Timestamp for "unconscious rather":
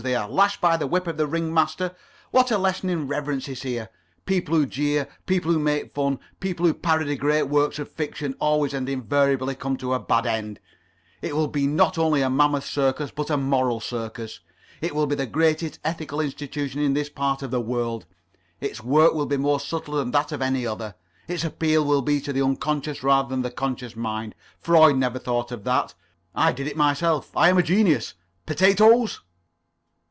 22.41-23.29